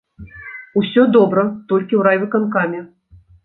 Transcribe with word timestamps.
Усё 0.81 1.03
добра 1.19 1.45
толькі 1.69 1.95
ў 2.01 2.03
райвыканкаме. 2.11 2.85